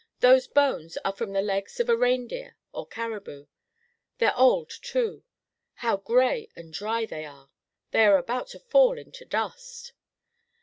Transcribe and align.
Those 0.21 0.47
bones 0.47 0.97
are 1.05 1.13
from 1.13 1.31
the 1.31 1.43
legs 1.43 1.79
of 1.79 1.87
a 1.87 1.95
reindeer 1.95 2.57
or 2.73 2.87
caribou. 2.87 3.45
They're 4.17 4.35
old, 4.35 4.71
too. 4.81 5.21
How 5.75 5.97
gray 5.97 6.49
and 6.55 6.73
dry 6.73 7.05
they 7.05 7.23
are! 7.23 7.51
They 7.91 8.05
are 8.07 8.17
about 8.17 8.47
to 8.47 8.59
fall 8.59 8.97
into 8.97 9.25
dust." 9.25 9.93